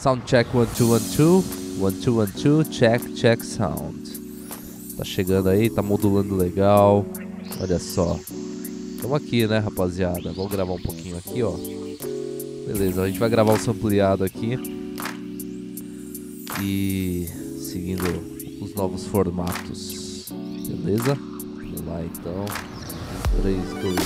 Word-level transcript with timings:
Sound 0.00 0.24
check 0.26 0.46
1212. 0.54 1.58
1212, 1.78 2.70
check, 2.70 3.14
check 3.14 3.44
sound. 3.44 3.96
Tá 4.96 5.04
chegando 5.04 5.48
aí, 5.48 5.68
tá 5.68 5.82
modulando 5.82 6.36
legal. 6.36 7.04
Olha 7.60 7.78
só. 7.78 8.18
Estamos 8.94 9.16
aqui, 9.16 9.46
né, 9.46 9.58
rapaziada? 9.58 10.32
Vamos 10.32 10.50
gravar 10.52 10.72
um 10.72 10.82
pouquinho 10.82 11.18
aqui, 11.18 11.42
ó. 11.42 11.52
Beleza, 12.66 13.02
a 13.02 13.06
gente 13.08 13.18
vai 13.18 13.28
gravar 13.28 13.52
o 13.54 13.58
sampleado 13.58 14.22
aqui. 14.22 14.58
E 16.62 17.28
seguindo 17.60 18.04
os 18.60 18.74
novos 18.74 19.04
formatos. 19.04 20.32
Beleza? 20.68 21.14
Vamos 21.14 21.86
lá 21.86 22.04
então. 22.04 22.44
3, 23.42 23.56
2, 23.82 23.96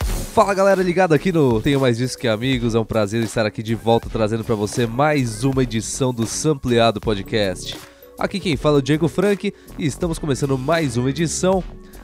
1. 0.00 0.03
Fala 0.34 0.52
galera 0.52 0.82
ligado 0.82 1.14
aqui 1.14 1.30
no 1.30 1.60
Tenho 1.60 1.78
Mais 1.78 1.96
Disso 1.96 2.18
Que 2.18 2.26
Amigos, 2.26 2.74
é 2.74 2.78
um 2.80 2.84
prazer 2.84 3.22
estar 3.22 3.46
aqui 3.46 3.62
de 3.62 3.76
volta 3.76 4.10
trazendo 4.10 4.42
para 4.42 4.56
você 4.56 4.84
mais 4.84 5.44
uma 5.44 5.62
edição 5.62 6.12
do 6.12 6.26
Sampleado 6.26 7.00
Podcast. 7.00 7.78
Aqui 8.18 8.40
quem 8.40 8.56
fala 8.56 8.78
é 8.78 8.80
o 8.80 8.82
Diego 8.82 9.06
Frank 9.06 9.54
e 9.78 9.86
estamos 9.86 10.18
começando 10.18 10.58
mais 10.58 10.96
uma 10.96 11.08
edição 11.08 11.62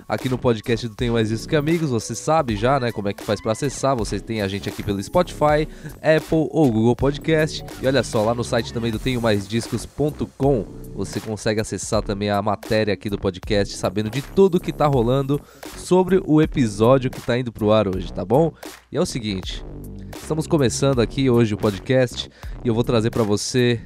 aqui 0.08 0.28
no 0.28 0.38
podcast 0.38 0.86
do 0.86 0.94
Tenho 0.94 1.14
Mais 1.14 1.32
Isso 1.32 1.48
Que 1.48 1.56
Amigos. 1.56 1.90
Você 1.90 2.14
sabe 2.14 2.54
já, 2.54 2.78
né, 2.78 2.92
como 2.92 3.08
é 3.08 3.12
que 3.12 3.24
faz 3.24 3.40
para 3.40 3.50
acessar. 3.50 3.96
Você 3.96 4.20
tem 4.20 4.42
a 4.42 4.46
gente 4.46 4.68
aqui 4.68 4.84
pelo 4.84 5.02
Spotify, 5.02 5.66
Apple 5.96 6.46
ou 6.52 6.70
Google 6.70 6.94
Podcast. 6.94 7.64
E 7.82 7.86
olha 7.88 8.04
só, 8.04 8.24
lá 8.24 8.32
no 8.32 8.44
site 8.44 8.72
também 8.72 8.92
do 8.92 8.98
Tenho 9.00 9.20
Mais 9.20 9.48
Discos.com 9.48 10.66
você 10.94 11.20
consegue 11.20 11.60
acessar 11.60 12.02
também 12.02 12.30
a 12.30 12.40
matéria 12.42 12.94
aqui 12.94 13.08
do 13.08 13.18
podcast, 13.18 13.76
sabendo 13.76 14.10
de 14.10 14.22
tudo 14.22 14.60
que 14.60 14.72
tá 14.72 14.86
rolando 14.86 15.40
sobre 15.76 16.20
o 16.24 16.40
episódio 16.40 17.10
que 17.10 17.20
tá 17.20 17.38
indo 17.38 17.52
pro 17.52 17.72
ar 17.72 17.88
hoje, 17.88 18.12
tá 18.12 18.24
bom? 18.24 18.52
E 18.90 18.96
é 18.96 19.00
o 19.00 19.06
seguinte, 19.06 19.64
estamos 20.16 20.46
começando 20.46 21.00
aqui 21.00 21.28
hoje 21.28 21.54
o 21.54 21.58
podcast 21.58 22.30
e 22.64 22.68
eu 22.68 22.74
vou 22.74 22.84
trazer 22.84 23.10
para 23.10 23.22
você 23.22 23.80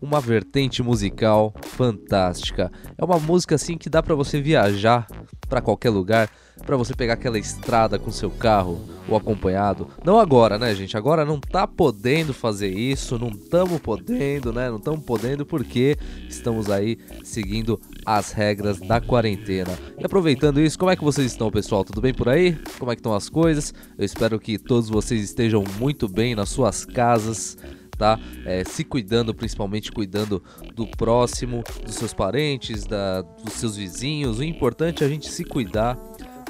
uma 0.00 0.20
vertente 0.20 0.82
musical 0.82 1.52
fantástica. 1.62 2.72
É 2.96 3.04
uma 3.04 3.18
música 3.18 3.54
assim 3.54 3.76
que 3.76 3.90
dá 3.90 4.02
para 4.02 4.14
você 4.14 4.40
viajar 4.40 5.06
para 5.48 5.60
qualquer 5.60 5.90
lugar, 5.90 6.30
para 6.64 6.76
você 6.76 6.94
pegar 6.94 7.14
aquela 7.14 7.38
estrada 7.38 7.98
com 7.98 8.10
seu 8.10 8.30
carro 8.30 8.80
ou 9.08 9.16
acompanhado. 9.16 9.88
Não 10.04 10.18
agora, 10.18 10.58
né, 10.58 10.74
gente? 10.74 10.96
Agora 10.96 11.24
não 11.24 11.40
tá 11.40 11.66
podendo 11.66 12.32
fazer 12.32 12.68
isso, 12.68 13.18
não 13.18 13.30
estamos 13.30 13.80
podendo, 13.80 14.52
né? 14.52 14.70
Não 14.70 14.76
estamos 14.76 15.04
podendo 15.04 15.44
porque 15.44 15.96
estamos 16.28 16.70
aí 16.70 16.98
seguindo 17.24 17.80
as 18.06 18.30
regras 18.30 18.78
da 18.78 19.00
quarentena. 19.00 19.76
E 19.98 20.06
aproveitando 20.06 20.60
isso, 20.60 20.78
como 20.78 20.92
é 20.92 20.96
que 20.96 21.04
vocês 21.04 21.26
estão, 21.26 21.50
pessoal? 21.50 21.84
Tudo 21.84 22.00
bem 22.00 22.14
por 22.14 22.28
aí? 22.28 22.56
Como 22.78 22.92
é 22.92 22.94
que 22.94 23.00
estão 23.00 23.14
as 23.14 23.28
coisas? 23.28 23.74
Eu 23.98 24.04
espero 24.04 24.38
que 24.38 24.56
todos 24.56 24.88
vocês 24.88 25.22
estejam 25.22 25.64
muito 25.78 26.08
bem 26.08 26.34
nas 26.36 26.48
suas 26.48 26.84
casas 26.84 27.58
tá? 28.00 28.18
É, 28.46 28.64
se 28.64 28.82
cuidando, 28.82 29.34
principalmente 29.34 29.92
cuidando 29.92 30.42
do 30.74 30.86
próximo, 30.86 31.62
dos 31.84 31.96
seus 31.96 32.14
parentes, 32.14 32.86
da, 32.86 33.20
dos 33.20 33.52
seus 33.52 33.76
vizinhos. 33.76 34.38
O 34.38 34.42
importante 34.42 35.04
é 35.04 35.06
a 35.06 35.10
gente 35.10 35.30
se 35.30 35.44
cuidar 35.44 35.98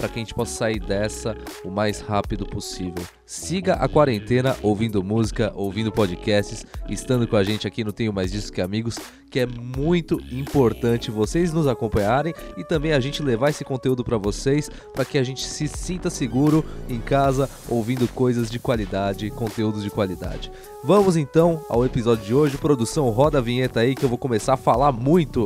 para 0.01 0.09
que 0.09 0.19
a 0.19 0.23
gente 0.23 0.35
possa 0.35 0.57
sair 0.57 0.81
dessa 0.81 1.37
o 1.63 1.71
mais 1.71 2.01
rápido 2.01 2.47
possível. 2.47 3.05
Siga 3.27 3.75
a 3.75 3.87
quarentena 3.87 4.57
ouvindo 4.63 5.05
música, 5.05 5.53
ouvindo 5.55 5.93
podcasts, 5.93 6.67
estando 6.89 7.29
com 7.29 7.37
a 7.37 7.45
gente 7.45 7.67
aqui 7.67 7.85
no 7.85 7.93
Tenho 7.93 8.13
Mais 8.13 8.33
Disso 8.33 8.51
Que 8.51 8.63
Amigos, 8.63 8.99
que 9.31 9.39
é 9.39 9.47
muito 9.47 10.19
importante 10.33 11.11
vocês 11.11 11.53
nos 11.53 11.67
acompanharem 11.67 12.35
e 12.57 12.65
também 12.65 12.93
a 12.93 12.99
gente 12.99 13.23
levar 13.23 13.51
esse 13.51 13.63
conteúdo 13.63 14.03
para 14.03 14.17
vocês, 14.17 14.71
para 14.95 15.05
que 15.05 15.19
a 15.19 15.23
gente 15.23 15.47
se 15.47 15.69
sinta 15.69 16.09
seguro 16.09 16.65
em 16.89 16.99
casa, 16.99 17.49
ouvindo 17.69 18.09
coisas 18.09 18.51
de 18.51 18.59
qualidade, 18.59 19.31
conteúdos 19.31 19.83
de 19.83 19.91
qualidade. 19.91 20.51
Vamos 20.83 21.15
então 21.15 21.63
ao 21.69 21.85
episódio 21.85 22.25
de 22.25 22.35
hoje. 22.35 22.57
Produção, 22.57 23.09
roda 23.11 23.39
a 23.39 23.43
vinheta 23.43 23.81
aí 23.81 23.95
que 23.95 24.05
eu 24.05 24.09
vou 24.09 24.19
começar 24.19 24.55
a 24.55 24.57
falar 24.57 24.93
muito. 24.93 25.45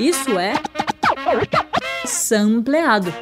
Isso 0.00 0.38
é 0.38 0.54
sampleado. 2.30 3.12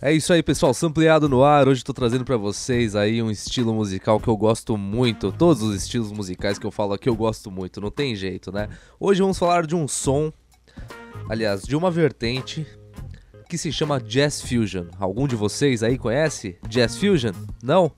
É 0.00 0.12
isso 0.12 0.32
aí, 0.32 0.40
pessoal, 0.40 0.72
sampleado 0.72 1.28
no 1.28 1.42
ar. 1.42 1.66
Hoje 1.66 1.80
estou 1.80 1.92
trazendo 1.92 2.24
para 2.24 2.36
vocês 2.36 2.94
aí 2.94 3.20
um 3.20 3.28
estilo 3.28 3.74
musical 3.74 4.20
que 4.20 4.28
eu 4.28 4.36
gosto 4.36 4.76
muito. 4.76 5.32
Todos 5.32 5.64
os 5.64 5.74
estilos 5.74 6.12
musicais 6.12 6.56
que 6.56 6.64
eu 6.64 6.70
falo 6.70 6.92
aqui 6.92 7.08
eu 7.08 7.16
gosto 7.16 7.50
muito, 7.50 7.80
não 7.80 7.90
tem 7.90 8.14
jeito, 8.14 8.52
né? 8.52 8.68
Hoje 9.00 9.20
vamos 9.20 9.36
falar 9.36 9.66
de 9.66 9.74
um 9.74 9.88
som, 9.88 10.32
aliás, 11.28 11.64
de 11.64 11.74
uma 11.74 11.90
vertente 11.90 12.64
que 13.48 13.58
se 13.58 13.72
chama 13.72 14.00
Jazz 14.00 14.40
Fusion. 14.40 14.86
Algum 14.96 15.26
de 15.26 15.34
vocês 15.34 15.82
aí 15.82 15.98
conhece 15.98 16.56
Jazz 16.68 16.96
Fusion? 16.96 17.32
Não? 17.60 17.90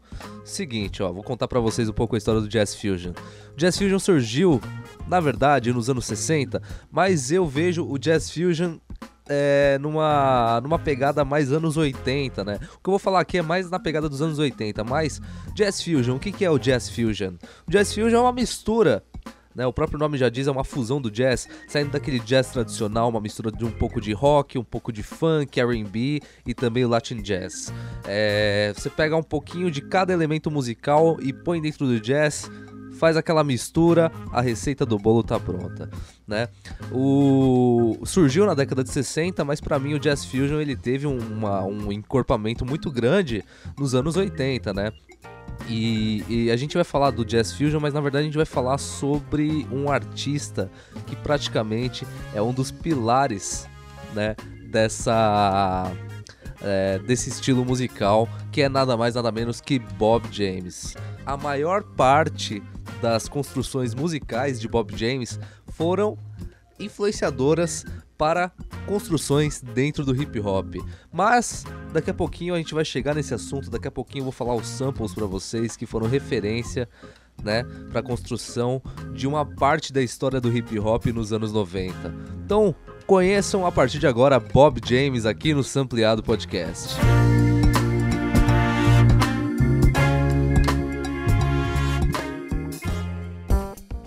Seguinte, 0.46 1.02
ó, 1.02 1.12
vou 1.12 1.22
contar 1.22 1.46
para 1.46 1.60
vocês 1.60 1.90
um 1.90 1.92
pouco 1.92 2.14
a 2.14 2.18
história 2.18 2.40
do 2.40 2.48
Jazz 2.48 2.74
Fusion. 2.74 3.12
O 3.52 3.56
Jazz 3.58 3.76
Fusion 3.76 3.98
surgiu, 3.98 4.62
na 5.06 5.20
verdade, 5.20 5.74
nos 5.74 5.90
anos 5.90 6.06
60, 6.06 6.62
mas 6.90 7.30
eu 7.30 7.46
vejo 7.46 7.86
o 7.86 7.98
Jazz 7.98 8.30
Fusion 8.30 8.78
é, 9.28 9.78
numa, 9.80 10.60
numa 10.62 10.78
pegada 10.78 11.24
mais 11.24 11.52
anos 11.52 11.76
80, 11.76 12.44
né? 12.44 12.54
O 12.54 12.78
que 12.78 12.88
eu 12.88 12.92
vou 12.92 12.98
falar 12.98 13.20
aqui 13.20 13.38
é 13.38 13.42
mais 13.42 13.70
na 13.70 13.78
pegada 13.78 14.08
dos 14.08 14.22
anos 14.22 14.38
80, 14.38 14.82
mas 14.84 15.20
Jazz 15.54 15.82
Fusion, 15.82 16.16
o 16.16 16.18
que, 16.18 16.32
que 16.32 16.44
é 16.44 16.50
o 16.50 16.58
Jazz 16.58 16.88
Fusion? 16.88 17.34
O 17.66 17.70
Jazz 17.70 17.94
Fusion 17.94 18.18
é 18.18 18.20
uma 18.20 18.32
mistura 18.32 19.02
né? 19.58 19.66
O 19.66 19.72
próprio 19.72 19.98
nome 19.98 20.16
já 20.16 20.28
diz, 20.28 20.46
é 20.46 20.50
uma 20.52 20.62
fusão 20.62 21.00
do 21.00 21.10
jazz, 21.10 21.48
saindo 21.66 21.90
daquele 21.90 22.20
jazz 22.20 22.52
tradicional, 22.52 23.08
uma 23.08 23.20
mistura 23.20 23.50
de 23.50 23.64
um 23.64 23.72
pouco 23.72 24.00
de 24.00 24.12
rock, 24.12 24.56
um 24.56 24.62
pouco 24.62 24.92
de 24.92 25.02
funk, 25.02 25.58
R&B 25.58 26.20
e 26.46 26.54
também 26.54 26.84
o 26.84 26.88
Latin 26.88 27.20
jazz. 27.20 27.74
É, 28.06 28.72
você 28.72 28.88
pega 28.88 29.16
um 29.16 29.22
pouquinho 29.22 29.68
de 29.68 29.82
cada 29.82 30.12
elemento 30.12 30.48
musical 30.48 31.16
e 31.20 31.32
põe 31.32 31.60
dentro 31.60 31.86
do 31.86 31.98
jazz, 31.98 32.48
faz 32.98 33.16
aquela 33.16 33.44
mistura, 33.44 34.12
a 34.32 34.40
receita 34.40 34.84
do 34.84 34.98
bolo 34.98 35.22
tá 35.22 35.38
pronta, 35.38 35.88
né? 36.26 36.48
O 36.92 37.98
surgiu 38.04 38.44
na 38.44 38.54
década 38.54 38.82
de 38.84 38.90
60, 38.90 39.44
mas 39.44 39.60
para 39.60 39.78
mim 39.78 39.94
o 39.94 39.98
Jazz 39.98 40.24
Fusion 40.24 40.60
ele 40.60 40.76
teve 40.76 41.06
uma, 41.06 41.64
um 41.64 41.92
encorpamento 41.92 42.66
muito 42.66 42.90
grande 42.90 43.44
nos 43.78 43.94
anos 43.94 44.16
80, 44.16 44.74
né? 44.74 44.92
E, 45.68 46.24
e, 46.28 46.50
a 46.50 46.56
gente 46.56 46.74
vai 46.74 46.84
falar 46.84 47.10
do 47.10 47.24
Jazz 47.24 47.52
Fusion, 47.52 47.80
mas 47.80 47.92
na 47.92 48.00
verdade 48.00 48.22
a 48.22 48.26
gente 48.26 48.36
vai 48.36 48.46
falar 48.46 48.78
sobre 48.78 49.66
um 49.70 49.90
artista 49.90 50.70
que 51.06 51.14
praticamente 51.16 52.06
é 52.34 52.40
um 52.40 52.52
dos 52.52 52.70
pilares, 52.70 53.68
né, 54.14 54.34
dessa 54.70 55.92
é, 56.62 56.98
desse 57.00 57.28
estilo 57.28 57.64
musical, 57.64 58.28
que 58.50 58.62
é 58.62 58.68
nada 58.68 58.96
mais 58.96 59.14
nada 59.14 59.30
menos 59.30 59.60
que 59.60 59.78
Bob 59.78 60.26
James. 60.30 60.96
A 61.26 61.36
maior 61.36 61.82
parte 61.82 62.62
das 63.00 63.28
construções 63.28 63.94
musicais 63.94 64.60
de 64.60 64.68
Bob 64.68 64.96
James 64.96 65.38
foram 65.68 66.18
influenciadoras 66.78 67.84
para 68.16 68.50
construções 68.86 69.60
dentro 69.60 70.04
do 70.04 70.14
hip 70.20 70.38
hop. 70.40 70.76
Mas 71.12 71.64
daqui 71.92 72.10
a 72.10 72.14
pouquinho 72.14 72.54
a 72.54 72.58
gente 72.58 72.74
vai 72.74 72.84
chegar 72.84 73.14
nesse 73.14 73.32
assunto, 73.32 73.70
daqui 73.70 73.88
a 73.88 73.90
pouquinho 73.90 74.20
eu 74.20 74.24
vou 74.24 74.32
falar 74.32 74.54
os 74.54 74.66
samples 74.66 75.14
para 75.14 75.26
vocês 75.26 75.76
que 75.76 75.86
foram 75.86 76.08
referência, 76.08 76.88
né, 77.42 77.64
para 77.90 78.00
a 78.00 78.02
construção 78.02 78.82
de 79.14 79.26
uma 79.26 79.46
parte 79.46 79.92
da 79.92 80.02
história 80.02 80.40
do 80.40 80.54
hip 80.54 80.76
hop 80.78 81.06
nos 81.06 81.32
anos 81.32 81.52
90. 81.52 82.12
Então, 82.44 82.74
conheçam 83.06 83.64
a 83.64 83.70
partir 83.70 84.00
de 84.00 84.06
agora 84.06 84.40
Bob 84.40 84.80
James 84.84 85.24
aqui 85.24 85.54
no 85.54 85.62
Sampleado 85.62 86.22
Podcast. 86.22 86.96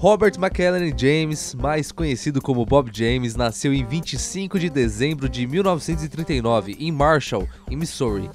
Robert 0.01 0.34
McElhenney 0.39 0.91
James, 0.97 1.53
mais 1.53 1.91
conhecido 1.91 2.41
como 2.41 2.66
Bob 2.66 2.89
James, 2.91 3.35
nasceu 3.35 3.72
em 3.72 3.85
25 3.85 4.57
de 4.57 4.67
dezembro 4.67 5.29
de 5.29 5.45
1939 5.45 6.75
em 6.79 6.91
Marshall, 6.91 7.47
em 7.69 7.75
Missouri. 7.75 8.28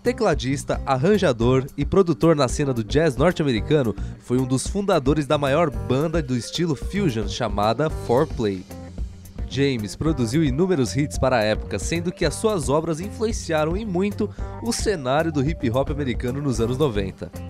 Tecladista, 0.00 0.80
arranjador 0.86 1.66
e 1.76 1.84
produtor 1.84 2.36
na 2.36 2.46
cena 2.46 2.72
do 2.72 2.84
jazz 2.84 3.16
norte-americano, 3.16 3.96
foi 4.20 4.38
um 4.38 4.46
dos 4.46 4.68
fundadores 4.68 5.26
da 5.26 5.36
maior 5.36 5.70
banda 5.70 6.22
do 6.22 6.36
estilo 6.36 6.76
fusion 6.76 7.26
chamada 7.26 7.90
4Play. 8.06 8.62
James 9.50 9.96
produziu 9.96 10.44
inúmeros 10.44 10.96
hits 10.96 11.18
para 11.18 11.38
a 11.38 11.42
época, 11.42 11.80
sendo 11.80 12.12
que 12.12 12.24
as 12.24 12.34
suas 12.36 12.68
obras 12.68 13.00
influenciaram 13.00 13.76
em 13.76 13.84
muito 13.84 14.30
o 14.62 14.72
cenário 14.72 15.32
do 15.32 15.42
hip 15.42 15.68
hop 15.68 15.90
americano 15.90 16.40
nos 16.40 16.60
anos 16.60 16.78
90. 16.78 17.47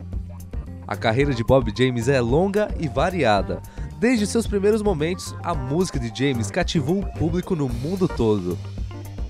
A 0.88 0.96
carreira 0.96 1.34
de 1.34 1.44
Bob 1.44 1.70
James 1.76 2.08
é 2.08 2.18
longa 2.18 2.74
e 2.80 2.88
variada. 2.88 3.60
Desde 4.00 4.26
seus 4.26 4.46
primeiros 4.46 4.80
momentos, 4.80 5.36
a 5.42 5.54
música 5.54 5.98
de 6.00 6.10
James 6.14 6.50
cativou 6.50 7.00
o 7.00 7.12
público 7.12 7.54
no 7.54 7.68
mundo 7.68 8.08
todo. 8.08 8.56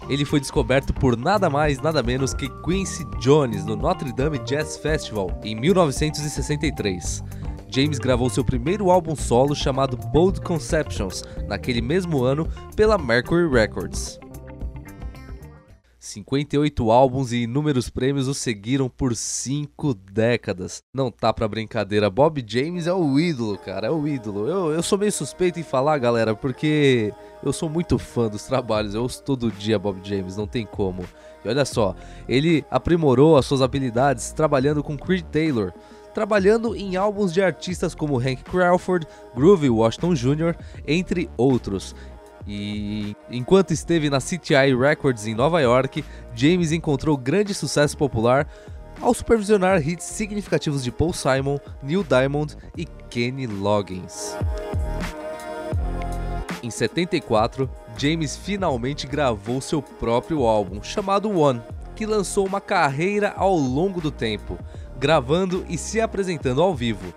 Ele 0.09 0.25
foi 0.25 0.39
descoberto 0.39 0.95
por 0.95 1.17
nada 1.17 1.51
mais, 1.51 1.81
nada 1.81 2.01
menos 2.01 2.33
que 2.33 2.49
Quincy 2.63 3.05
Jones 3.19 3.65
no 3.65 3.75
Notre 3.75 4.13
Dame 4.13 4.39
Jazz 4.39 4.77
Festival 4.77 5.37
em 5.43 5.57
1963. 5.57 7.25
James 7.69 7.99
gravou 7.99 8.31
seu 8.31 8.45
primeiro 8.45 8.89
álbum 8.89 9.17
solo 9.17 9.55
chamado 9.55 9.97
Bold 9.97 10.41
Conceptions 10.41 11.25
naquele 11.49 11.83
mesmo 11.83 12.23
ano 12.23 12.49
pela 12.77 12.97
Mercury 12.97 13.51
Records. 13.51 14.21
58 16.09 16.91
álbuns 16.91 17.33
e 17.33 17.43
inúmeros 17.43 17.91
prêmios 17.91 18.29
o 18.29 18.35
seguiram 18.35 18.89
por 18.89 19.15
5 19.15 19.95
décadas. 19.95 20.83
Não 20.93 21.11
tá 21.11 21.33
pra 21.33 21.47
brincadeira, 21.47 22.09
Bob 22.09 22.43
James 22.47 22.87
é 22.87 22.93
o 22.93 23.21
ídolo, 23.21 23.59
cara, 23.59 23.89
é 23.89 23.91
o 23.91 24.09
ídolo. 24.09 24.49
Eu, 24.49 24.73
eu 24.73 24.83
sou 24.83 24.99
meio 24.99 25.13
suspeito 25.13 25.61
em 25.61 25.63
falar, 25.63 25.99
galera, 25.99 26.35
porque 26.35 27.13
eu 27.43 27.53
sou 27.53 27.69
muito 27.69 27.99
fã 27.99 28.29
dos 28.29 28.45
trabalhos, 28.45 28.95
eu 28.95 29.03
ouço 29.03 29.23
todo 29.23 29.53
dia 29.53 29.79
Bob 29.79 30.01
James, 30.03 30.37
não 30.37 30.47
tem 30.47 30.65
como. 30.65 31.05
E 31.45 31.49
olha 31.49 31.65
só, 31.65 31.95
ele 32.29 32.65
aprimorou 32.71 33.37
as 33.37 33.45
suas 33.45 33.61
habilidades 33.61 34.33
trabalhando 34.33 34.83
com 34.83 34.97
Creed 34.97 35.25
Taylor, 35.27 35.73
trabalhando 36.15 36.75
em 36.75 36.97
álbuns 36.97 37.33
de 37.33 37.43
artistas 37.43 37.95
como 37.95 38.19
Hank 38.19 38.43
Crawford, 38.45 39.07
Groovy 39.37 39.69
Washington 39.69 40.15
Jr., 40.15 40.57
entre 40.87 41.29
outros. 41.37 41.95
E 42.49 43.15
enquanto 43.31 43.73
esteve 43.73 44.09
na 44.09 44.21
CTI 44.21 44.75
Records 44.75 45.27
em 45.27 45.35
Nova 45.35 45.61
York, 45.61 46.03
James 46.35 46.73
encontrou 46.73 47.15
grande 47.15 47.53
sucesso 47.53 47.95
popular 47.95 48.49
ao 49.03 49.12
supervisionar 49.12 49.87
hits 49.87 50.06
significativos 50.06 50.83
de 50.83 50.91
Paul 50.91 51.12
Simon, 51.12 51.59
Neil 51.83 52.03
Diamond 52.03 52.56
e 52.75 52.87
Kenny 53.11 53.47
Loggins. 53.47 54.35
Em 56.62 56.71
74, 56.71 57.71
James 57.99 58.37
finalmente 58.37 59.06
gravou 59.06 59.61
seu 59.61 59.83
próprio 59.83 60.45
álbum, 60.45 60.83
chamado 60.83 61.31
One, 61.31 61.62
que 61.95 62.06
lançou 62.06 62.47
uma 62.47 62.61
carreira 62.61 63.35
ao 63.37 63.55
longo 63.56 64.00
do 64.00 64.11
tempo, 64.11 64.59
gravando 64.99 65.67
e 65.69 65.77
se 65.77 66.00
apresentando 66.00 66.62
ao 66.62 66.75
vivo. 66.75 67.12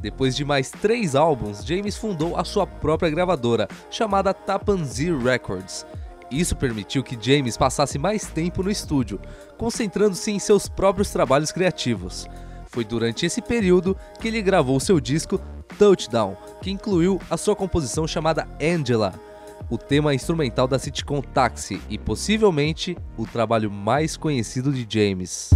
Depois 0.00 0.34
de 0.34 0.44
mais 0.44 0.70
três 0.70 1.14
álbuns, 1.14 1.64
James 1.64 1.96
fundou 1.96 2.36
a 2.36 2.44
sua 2.44 2.66
própria 2.66 3.10
gravadora, 3.10 3.68
chamada 3.90 4.34
Tapanzee 4.34 5.16
Records. 5.16 5.86
Isso 6.30 6.56
permitiu 6.56 7.02
que 7.02 7.18
James 7.20 7.56
passasse 7.56 7.98
mais 7.98 8.26
tempo 8.26 8.62
no 8.62 8.70
estúdio, 8.70 9.20
concentrando-se 9.58 10.30
em 10.30 10.38
seus 10.38 10.66
próprios 10.66 11.10
trabalhos 11.10 11.52
criativos. 11.52 12.26
Foi 12.66 12.84
durante 12.84 13.26
esse 13.26 13.42
período 13.42 13.96
que 14.18 14.28
ele 14.28 14.40
gravou 14.40 14.80
seu 14.80 14.98
disco 14.98 15.38
Touchdown, 15.78 16.36
que 16.62 16.70
incluiu 16.70 17.20
a 17.28 17.36
sua 17.36 17.54
composição 17.54 18.06
chamada 18.06 18.48
Angela, 18.60 19.12
o 19.68 19.76
tema 19.76 20.14
instrumental 20.14 20.66
da 20.66 20.78
sitcom 20.78 21.20
Taxi 21.20 21.80
e 21.88 21.98
possivelmente 21.98 22.96
o 23.16 23.26
trabalho 23.26 23.70
mais 23.70 24.16
conhecido 24.16 24.72
de 24.72 24.86
James. 24.88 25.50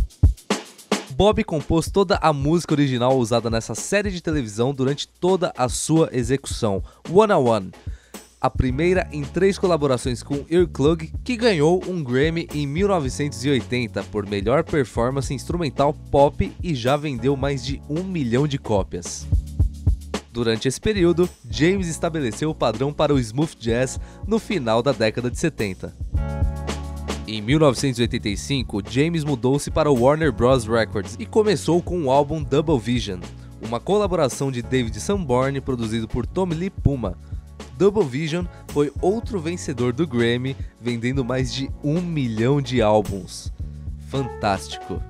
Bob 1.16 1.42
compôs 1.44 1.90
toda 1.90 2.18
a 2.20 2.30
música 2.30 2.74
original 2.74 3.16
usada 3.16 3.48
nessa 3.48 3.74
série 3.74 4.10
de 4.10 4.20
televisão 4.20 4.74
durante 4.74 5.08
toda 5.08 5.50
a 5.56 5.66
sua 5.66 6.10
execução, 6.12 6.82
One 7.10 7.32
on 7.32 7.42
One. 7.42 7.70
A 8.38 8.50
primeira 8.50 9.08
em 9.10 9.24
três 9.24 9.56
colaborações 9.56 10.22
com 10.22 10.44
Earplug, 10.50 11.10
que 11.24 11.34
ganhou 11.34 11.82
um 11.88 12.04
Grammy 12.04 12.46
em 12.52 12.66
1980 12.66 14.02
por 14.04 14.26
melhor 14.26 14.62
performance 14.62 15.32
instrumental 15.32 15.94
pop 15.94 16.52
e 16.62 16.74
já 16.74 16.98
vendeu 16.98 17.34
mais 17.34 17.64
de 17.64 17.80
um 17.88 18.04
milhão 18.04 18.46
de 18.46 18.58
cópias. 18.58 19.26
Durante 20.30 20.68
esse 20.68 20.78
período, 20.78 21.26
James 21.50 21.88
estabeleceu 21.88 22.50
o 22.50 22.54
padrão 22.54 22.92
para 22.92 23.14
o 23.14 23.18
smooth 23.18 23.56
jazz 23.58 23.98
no 24.26 24.38
final 24.38 24.82
da 24.82 24.92
década 24.92 25.30
de 25.30 25.38
70. 25.38 25.94
Em 27.28 27.43
1985, 27.43 28.82
James 28.88 29.25
mudou-se 29.25 29.69
para 29.69 29.90
Warner 29.90 30.31
Bros. 30.31 30.64
Records 30.64 31.17
e 31.19 31.26
começou 31.26 31.82
com 31.82 32.05
o 32.05 32.11
álbum 32.11 32.40
Double 32.40 32.78
Vision, 32.78 33.19
uma 33.61 33.81
colaboração 33.81 34.52
de 34.52 34.62
David 34.62 35.00
Sanborn 35.00 35.61
produzido 35.61 36.06
por 36.06 36.25
Tommy 36.25 36.55
Lee 36.55 36.70
Puma. 36.70 37.19
Double 37.76 38.05
Vision 38.05 38.46
foi 38.69 38.93
outro 39.02 39.40
vencedor 39.40 39.93
do 39.93 40.06
Grammy, 40.06 40.56
vendendo 40.81 41.25
mais 41.25 41.52
de 41.52 41.69
um 41.82 42.00
milhão 42.00 42.61
de 42.61 42.81
álbuns. 42.81 43.52
Fantástico! 44.08 45.02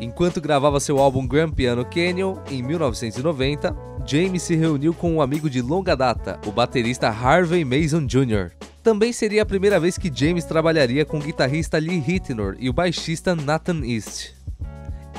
Enquanto 0.00 0.40
gravava 0.40 0.80
seu 0.80 0.98
álbum 0.98 1.24
Grand 1.28 1.50
Piano 1.50 1.84
Canyon 1.84 2.38
em 2.50 2.60
1990, 2.60 3.72
James 4.04 4.42
se 4.42 4.56
reuniu 4.56 4.92
com 4.92 5.12
um 5.12 5.22
amigo 5.22 5.48
de 5.48 5.62
longa 5.62 5.94
data, 5.94 6.40
o 6.44 6.50
baterista 6.50 7.08
Harvey 7.08 7.64
Mason 7.64 8.04
Jr. 8.04 8.50
Também 8.82 9.12
seria 9.12 9.42
a 9.42 9.46
primeira 9.46 9.78
vez 9.78 9.96
que 9.96 10.10
James 10.12 10.44
trabalharia 10.44 11.04
com 11.04 11.18
o 11.18 11.22
guitarrista 11.22 11.78
Lee 11.78 12.02
Hittner 12.04 12.56
e 12.58 12.68
o 12.68 12.72
baixista 12.72 13.32
Nathan 13.32 13.80
East. 13.84 14.32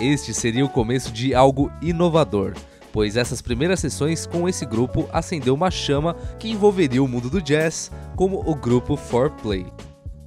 Este 0.01 0.33
seria 0.33 0.65
o 0.65 0.69
começo 0.69 1.13
de 1.13 1.33
algo 1.33 1.71
inovador, 1.81 2.55
pois 2.91 3.15
essas 3.15 3.41
primeiras 3.41 3.79
sessões 3.79 4.25
com 4.25 4.49
esse 4.49 4.65
grupo 4.65 5.07
acendeu 5.13 5.53
uma 5.53 5.71
chama 5.71 6.13
que 6.37 6.49
envolveria 6.49 7.01
o 7.01 7.07
mundo 7.07 7.29
do 7.29 7.41
jazz, 7.41 7.89
como 8.17 8.43
o 8.45 8.53
grupo 8.53 8.97
4Play. 8.97 9.65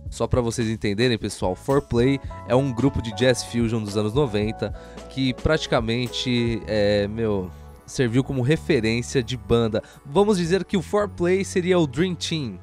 Só 0.09 0.27
para 0.27 0.41
vocês 0.41 0.71
entenderem, 0.71 1.19
pessoal, 1.19 1.55
4Play 1.55 2.19
é 2.49 2.55
um 2.55 2.73
grupo 2.73 3.03
de 3.03 3.15
jazz 3.15 3.45
fusion 3.45 3.83
dos 3.83 3.99
anos 3.99 4.15
90 4.15 4.73
que 5.11 5.35
praticamente 5.35 6.63
é, 6.67 7.07
meu, 7.07 7.51
serviu 7.85 8.25
como 8.25 8.41
referência 8.41 9.23
de 9.23 9.37
banda. 9.37 9.83
Vamos 10.07 10.39
dizer 10.39 10.65
que 10.65 10.79
o 10.79 10.81
4Play 10.81 11.45
seria 11.45 11.79
o 11.79 11.87
Dream 11.87 12.15
Team 12.15 12.59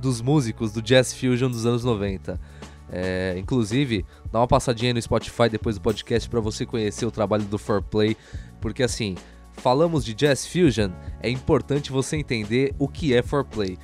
dos 0.00 0.20
músicos 0.20 0.72
do 0.72 0.82
Jazz 0.82 1.12
Fusion 1.12 1.50
dos 1.50 1.66
anos 1.66 1.84
90. 1.84 2.40
É, 2.92 3.36
inclusive, 3.38 4.04
dá 4.32 4.40
uma 4.40 4.48
passadinha 4.48 4.92
no 4.92 5.00
Spotify 5.00 5.48
depois 5.48 5.76
do 5.76 5.80
podcast 5.80 6.28
para 6.28 6.40
você 6.40 6.66
conhecer 6.66 7.06
o 7.06 7.10
trabalho 7.10 7.44
do 7.44 7.58
4Play, 7.58 8.16
porque 8.60 8.82
assim, 8.82 9.16
falamos 9.52 10.04
de 10.04 10.12
Jazz 10.12 10.46
Fusion, 10.46 10.90
é 11.22 11.30
importante 11.30 11.92
você 11.92 12.16
entender 12.16 12.74
o 12.78 12.88
que 12.88 13.14
é 13.14 13.22
4Play. 13.22 13.78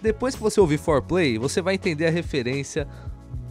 Depois 0.00 0.34
que 0.34 0.40
você 0.40 0.60
ouvir 0.60 0.78
4Play, 0.78 1.38
você 1.38 1.60
vai 1.60 1.74
entender 1.74 2.06
a 2.06 2.10
referência 2.10 2.86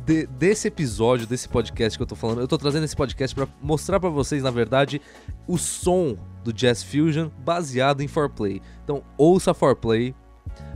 de, 0.06 0.26
desse 0.28 0.68
episódio, 0.68 1.28
desse 1.28 1.48
podcast 1.48 1.98
que 1.98 2.04
eu 2.04 2.08
tô 2.08 2.16
falando. 2.16 2.42
Eu 2.42 2.48
tô 2.48 2.58
trazendo 2.58 2.84
esse 2.84 2.96
podcast 2.96 3.36
para 3.36 3.48
mostrar 3.62 4.00
para 4.00 4.10
vocês, 4.10 4.44
na 4.44 4.52
verdade, 4.52 5.02
o 5.48 5.58
som 5.58 6.16
do 6.44 6.52
Jazz 6.52 6.84
Fusion 6.84 7.30
baseado 7.40 8.02
em 8.02 8.08
4Play. 8.08 8.62
Então, 8.84 9.04
ouça 9.18 9.54
4Play, 9.54 10.14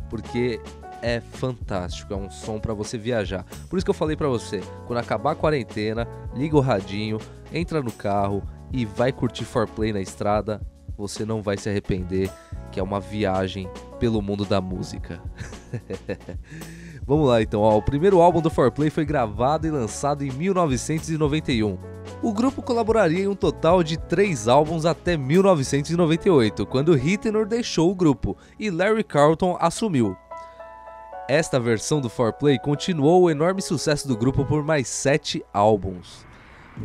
porque 0.09 0.59
é 1.05 1.21
fantástico, 1.21 2.15
é 2.15 2.17
um 2.17 2.31
som 2.31 2.59
para 2.59 2.73
você 2.73 2.97
viajar. 2.97 3.45
Por 3.69 3.77
isso 3.77 3.85
que 3.85 3.91
eu 3.91 3.95
falei 3.95 4.15
para 4.15 4.27
você, 4.27 4.59
quando 4.87 4.97
acabar 4.97 5.33
a 5.33 5.35
quarentena, 5.35 6.07
liga 6.33 6.57
o 6.57 6.59
radinho, 6.59 7.19
entra 7.53 7.79
no 7.79 7.91
carro 7.91 8.41
e 8.73 8.85
vai 8.85 9.11
curtir 9.11 9.45
4Play 9.45 9.93
na 9.93 10.01
estrada, 10.01 10.59
você 10.97 11.23
não 11.23 11.43
vai 11.43 11.57
se 11.57 11.69
arrepender, 11.69 12.31
que 12.71 12.79
é 12.79 12.83
uma 12.83 12.99
viagem 12.99 13.69
pelo 13.99 14.19
mundo 14.19 14.45
da 14.45 14.59
música. 14.59 15.21
Vamos 17.05 17.27
lá 17.27 17.39
então, 17.39 17.61
ó. 17.61 17.77
o 17.77 17.83
primeiro 17.83 18.19
álbum 18.19 18.41
do 18.41 18.49
4Play 18.49 18.89
foi 18.89 19.05
gravado 19.05 19.67
e 19.67 19.69
lançado 19.69 20.23
em 20.23 20.31
1991. 20.31 21.77
O 22.23 22.33
grupo 22.33 22.63
colaboraria 22.63 23.25
em 23.25 23.27
um 23.27 23.35
total 23.35 23.83
de 23.83 23.95
três 23.95 24.47
álbuns 24.47 24.87
até 24.87 25.15
1998, 25.15 26.65
quando 26.65 26.95
Hitler 26.95 27.45
deixou 27.45 27.91
o 27.91 27.95
grupo 27.95 28.35
e 28.59 28.71
Larry 28.71 29.03
Carlton 29.03 29.55
assumiu. 29.61 30.17
Esta 31.27 31.59
versão 31.59 31.99
do 31.99 32.09
4Play 32.09 32.59
continuou 32.59 33.23
o 33.23 33.31
enorme 33.31 33.61
sucesso 33.61 34.07
do 34.07 34.15
grupo 34.15 34.45
por 34.45 34.63
mais 34.63 34.87
7 34.87 35.43
álbuns. 35.51 36.23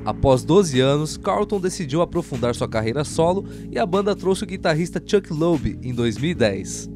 Após 0.04 0.44
12 0.44 0.80
anos, 0.80 1.16
Carlton 1.18 1.60
decidiu 1.60 2.00
aprofundar 2.00 2.54
sua 2.54 2.68
carreira 2.68 3.04
solo 3.04 3.44
e 3.70 3.78
a 3.78 3.84
banda 3.84 4.16
trouxe 4.16 4.44
o 4.44 4.46
guitarrista 4.46 5.02
Chuck 5.04 5.30
Loeb 5.30 5.78
em 5.82 5.92
2010. 5.92 6.88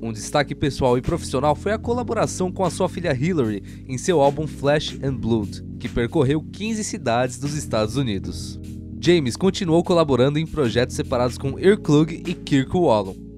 Um 0.00 0.12
destaque 0.12 0.54
pessoal 0.54 0.96
e 0.96 1.02
profissional 1.02 1.54
foi 1.54 1.72
a 1.72 1.78
colaboração 1.78 2.50
com 2.50 2.64
a 2.64 2.70
sua 2.70 2.88
filha 2.88 3.14
Hillary 3.14 3.84
em 3.86 3.98
seu 3.98 4.20
álbum 4.20 4.46
Flesh 4.46 4.98
and 5.02 5.14
Blood, 5.14 5.62
que 5.78 5.88
percorreu 5.88 6.42
15 6.42 6.82
cidades 6.84 7.38
dos 7.38 7.54
Estados 7.54 7.96
Unidos. 7.96 8.58
James 8.98 9.36
continuou 9.36 9.82
colaborando 9.84 10.38
em 10.38 10.46
projetos 10.46 10.96
separados 10.96 11.36
com 11.36 11.58
Earplug 11.58 12.22
e 12.26 12.34
Kirk 12.34 12.74
Wallum. 12.74 13.31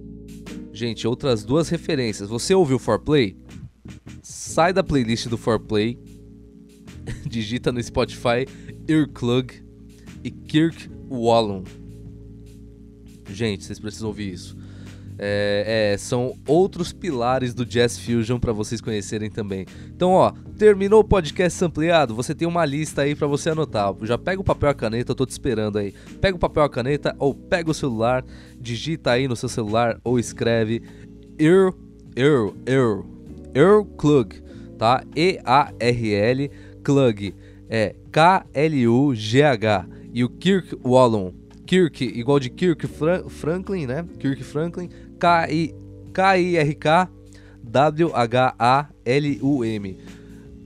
Gente, 0.75 1.07
outras 1.07 1.45
duas 1.45 1.69
referências. 1.69 2.28
Você 2.28 2.52
ouviu 2.52 2.81
4Play? 2.81 3.37
Sai 4.21 4.73
da 4.73 4.83
playlist 4.83 5.28
do 5.28 5.38
4Play, 5.38 5.97
digita 7.31 7.71
no 7.71 7.81
Spotify 7.81 8.45
Earplug 8.88 9.54
e 10.25 10.33
Kirk 10.33 10.90
Wallum. 11.09 11.62
Gente, 13.31 13.62
vocês 13.62 13.78
precisam 13.78 14.09
ouvir 14.09 14.33
isso. 14.33 14.57
É, 15.18 15.92
é, 15.92 15.99
são 15.99 16.35
outros 16.47 16.92
pilares 16.92 17.54
do 17.54 17.64
Jazz 17.64 17.99
Fusion 17.99 18.38
para 18.38 18.52
vocês 18.52 18.80
conhecerem 18.80 19.30
também. 19.30 19.64
Então, 19.87 20.11
ó, 20.11 20.33
terminou 20.59 21.00
o 21.00 21.04
podcast 21.04 21.64
ampliado, 21.64 22.14
você 22.14 22.35
tem 22.35 22.49
uma 22.49 22.64
lista 22.64 23.02
aí 23.02 23.14
para 23.14 23.26
você 23.26 23.50
anotar. 23.50 23.94
Já 24.02 24.18
pega 24.18 24.40
o 24.40 24.44
papel 24.44 24.71
e 24.71 24.73
a 24.73 24.75
caneta, 24.75 25.12
eu 25.12 25.16
tô 25.16 25.25
te 25.25 25.30
esperando 25.30 25.78
aí. 25.78 25.94
Pega 26.21 26.37
o 26.37 26.40
papel 26.40 26.64
e 26.64 26.66
a 26.66 26.68
caneta 26.68 27.14
ou 27.18 27.35
pega 27.35 27.71
o 27.71 27.75
celular, 27.75 28.25
digita 28.59 29.12
aí 29.12 29.28
no 29.28 29.37
seu 29.37 29.49
celular 29.49 30.00
ou 30.02 30.18
escreve 30.18 30.83
Ear, 31.38 31.73
Ear, 32.16 32.50
Ear, 32.66 33.02
Ear 33.54 33.85
Klug, 33.97 34.42
tá? 34.76 35.04
E-A-R-L 35.14 36.50
Klug, 36.83 37.35
é 37.68 37.94
K-L-U-G-H. 38.11 39.87
E 40.16 40.23
o 40.23 40.28
Kirk 40.28 40.78
Wallum, 40.85 41.33
Kirk, 41.66 42.04
igual 42.04 42.38
de 42.38 42.49
Kirk 42.49 42.87
Fra 42.87 43.28
Franklin, 43.28 43.87
né? 43.87 44.04
Kirk 44.21 44.44
Franklin, 44.44 44.88
K-I-R-K 45.18 47.09
W-H-A-L-U-M. 47.62 48.88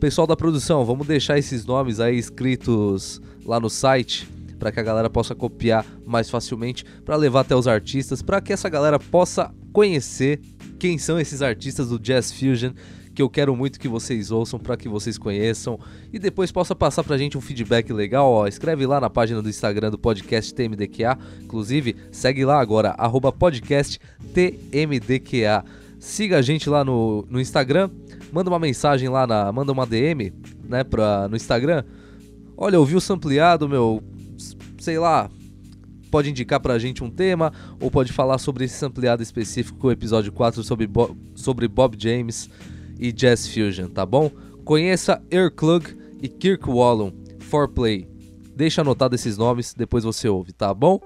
Pessoal 0.00 0.26
da 0.26 0.37
produção, 0.37 0.85
vamos 0.85 1.07
deixar 1.07 1.38
esses 1.38 1.64
nomes 1.64 2.00
aí 2.00 2.19
escritos 2.19 3.21
lá 3.45 3.59
no 3.59 3.71
site 3.71 4.28
para 4.59 4.73
que 4.73 4.81
a 4.81 4.83
galera 4.83 5.09
possa 5.09 5.35
copiar 5.35 5.87
mais 6.05 6.28
facilmente, 6.28 6.85
para 7.05 7.17
levar 7.17 7.40
até 7.40 7.55
os 7.55 7.69
artistas, 7.69 8.21
para 8.21 8.40
que 8.40 8.52
essa 8.52 8.69
galera 8.69 8.99
possa 8.99 9.55
conhecer 9.73 10.40
quem 10.78 10.99
são 10.99 11.19
esses 11.19 11.43
artistas 11.43 11.88
do 11.88 11.99
Jazz 11.99 12.33
Fusion 12.33 12.73
que 13.18 13.22
eu 13.22 13.28
quero 13.28 13.56
muito 13.56 13.80
que 13.80 13.88
vocês 13.88 14.30
ouçam 14.30 14.60
para 14.60 14.76
que 14.76 14.88
vocês 14.88 15.18
conheçam. 15.18 15.76
E 16.12 16.20
depois 16.20 16.52
possa 16.52 16.72
passar 16.72 17.02
pra 17.02 17.18
gente 17.18 17.37
um 17.37 17.40
feedback 17.40 17.92
legal, 17.92 18.30
ó, 18.30 18.46
escreve 18.46 18.87
lá 18.87 19.00
na 19.00 19.10
página 19.10 19.42
do 19.42 19.48
Instagram 19.48 19.90
do 19.90 19.98
podcast 19.98 20.54
TMDQA, 20.54 21.18
inclusive 21.42 21.96
segue 22.12 22.44
lá 22.44 22.60
agora, 22.60 22.90
arroba 22.90 23.32
podcast. 23.32 23.98
Siga 25.98 26.38
a 26.38 26.42
gente 26.42 26.70
lá 26.70 26.84
no, 26.84 27.26
no 27.28 27.40
Instagram, 27.40 27.90
manda 28.32 28.48
uma 28.48 28.58
mensagem 28.60 29.08
lá, 29.08 29.26
na, 29.26 29.50
manda 29.50 29.72
uma 29.72 29.84
DM, 29.84 30.32
né, 30.62 30.84
pra, 30.84 31.26
no 31.26 31.34
Instagram. 31.34 31.82
Olha, 32.56 32.78
ouvi 32.78 32.94
o 32.94 33.00
sampleado, 33.00 33.68
meu, 33.68 34.00
sei 34.78 34.96
lá, 34.96 35.28
pode 36.08 36.30
indicar 36.30 36.60
pra 36.60 36.78
gente 36.78 37.02
um 37.02 37.10
tema 37.10 37.52
ou 37.80 37.90
pode 37.90 38.12
falar 38.12 38.38
sobre 38.38 38.66
esse 38.66 38.84
ampliado 38.87 39.25
específico, 39.25 39.88
o 39.88 39.90
episódio 39.90 40.30
4 40.30 40.62
sobre, 40.62 40.87
Bo 40.87 41.16
sobre 41.34 41.66
Bob 41.66 41.96
James 41.98 42.48
e 42.99 43.12
Jazz 43.12 43.47
Fusion, 43.47 43.88
tá 43.88 44.05
bom? 44.05 44.31
Conheça 44.64 45.23
Airklug 45.33 45.97
e 46.21 46.28
Kirk 46.28 46.69
Wallum, 46.69 47.12
Play. 47.75 48.09
Deixa 48.55 48.81
anotado 48.81 49.14
esses 49.14 49.38
nomes, 49.38 49.73
depois 49.73 50.05
você 50.05 50.28
ouve, 50.28 50.52
tá 50.52 50.75
bom? 50.75 51.00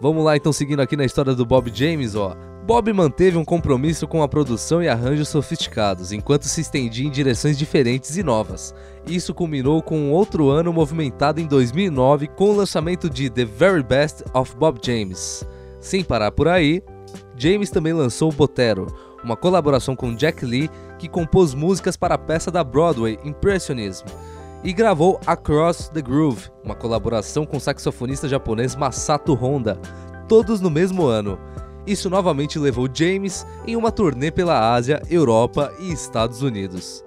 Vamos 0.00 0.24
lá 0.24 0.36
então 0.36 0.52
seguindo 0.52 0.80
aqui 0.80 0.96
na 0.96 1.04
história 1.04 1.34
do 1.34 1.46
Bob 1.46 1.70
James, 1.72 2.14
ó. 2.16 2.36
Bob 2.66 2.92
manteve 2.92 3.36
um 3.36 3.44
compromisso 3.44 4.06
com 4.06 4.22
a 4.22 4.28
produção 4.28 4.82
e 4.82 4.88
arranjos 4.88 5.28
sofisticados, 5.28 6.12
enquanto 6.12 6.44
se 6.44 6.60
estendia 6.60 7.06
em 7.06 7.10
direções 7.10 7.58
diferentes 7.58 8.16
e 8.16 8.22
novas. 8.22 8.74
Isso 9.06 9.34
culminou 9.34 9.82
com 9.82 9.98
um 9.98 10.12
outro 10.12 10.48
ano 10.48 10.72
movimentado 10.72 11.40
em 11.40 11.46
2009 11.46 12.28
com 12.28 12.50
o 12.50 12.56
lançamento 12.56 13.10
de 13.10 13.28
The 13.30 13.44
Very 13.44 13.82
Best 13.82 14.22
of 14.32 14.56
Bob 14.56 14.80
James. 14.84 15.44
Sem 15.80 16.04
parar 16.04 16.30
por 16.30 16.46
aí, 16.46 16.82
James 17.36 17.70
também 17.70 17.92
lançou 17.92 18.30
Botero, 18.30 18.86
uma 19.24 19.36
colaboração 19.36 19.96
com 19.96 20.14
Jack 20.14 20.44
Lee 20.44 20.70
que 21.02 21.08
compôs 21.08 21.52
músicas 21.52 21.96
para 21.96 22.14
a 22.14 22.18
peça 22.18 22.48
da 22.48 22.62
Broadway 22.62 23.18
Impressionism, 23.24 24.06
e 24.62 24.72
gravou 24.72 25.18
Across 25.26 25.88
the 25.88 26.00
Groove, 26.00 26.48
uma 26.62 26.76
colaboração 26.76 27.44
com 27.44 27.56
o 27.56 27.60
saxofonista 27.60 28.28
japonês 28.28 28.76
Masato 28.76 29.34
Honda, 29.34 29.80
todos 30.28 30.60
no 30.60 30.70
mesmo 30.70 31.04
ano. 31.04 31.40
Isso 31.84 32.08
novamente 32.08 32.56
levou 32.56 32.88
James 32.92 33.44
em 33.66 33.74
uma 33.74 33.90
turnê 33.90 34.30
pela 34.30 34.72
Ásia, 34.72 35.02
Europa 35.10 35.72
e 35.80 35.90
Estados 35.90 36.40
Unidos. 36.40 37.04